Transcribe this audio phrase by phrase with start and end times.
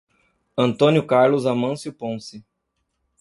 [0.57, 2.43] Antônio Carlos Amancio Ponce